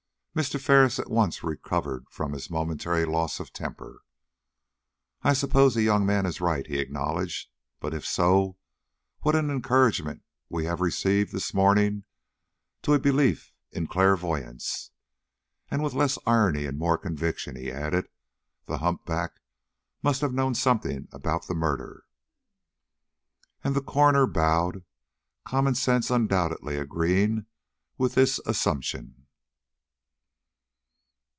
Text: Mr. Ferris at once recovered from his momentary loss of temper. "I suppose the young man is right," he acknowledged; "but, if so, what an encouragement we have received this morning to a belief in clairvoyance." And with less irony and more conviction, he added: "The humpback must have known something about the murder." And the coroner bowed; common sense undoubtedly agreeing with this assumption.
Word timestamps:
Mr. 0.33 0.57
Ferris 0.57 0.97
at 0.97 1.09
once 1.11 1.43
recovered 1.43 2.05
from 2.09 2.31
his 2.31 2.49
momentary 2.49 3.03
loss 3.03 3.41
of 3.41 3.51
temper. 3.51 4.01
"I 5.23 5.33
suppose 5.33 5.73
the 5.73 5.81
young 5.81 6.05
man 6.05 6.25
is 6.25 6.39
right," 6.39 6.65
he 6.65 6.79
acknowledged; 6.79 7.49
"but, 7.81 7.93
if 7.93 8.05
so, 8.05 8.55
what 9.23 9.35
an 9.35 9.49
encouragement 9.49 10.21
we 10.47 10.63
have 10.63 10.79
received 10.79 11.33
this 11.33 11.53
morning 11.53 12.05
to 12.81 12.93
a 12.93 12.99
belief 12.99 13.51
in 13.71 13.87
clairvoyance." 13.87 14.91
And 15.69 15.83
with 15.83 15.93
less 15.93 16.17
irony 16.25 16.65
and 16.65 16.77
more 16.79 16.97
conviction, 16.97 17.57
he 17.57 17.69
added: 17.69 18.07
"The 18.67 18.77
humpback 18.77 19.41
must 20.01 20.21
have 20.21 20.33
known 20.33 20.55
something 20.55 21.09
about 21.11 21.47
the 21.47 21.55
murder." 21.55 22.05
And 23.65 23.75
the 23.75 23.81
coroner 23.81 24.27
bowed; 24.27 24.85
common 25.43 25.75
sense 25.75 26.09
undoubtedly 26.09 26.77
agreeing 26.77 27.47
with 27.97 28.13
this 28.15 28.39
assumption. 28.45 29.15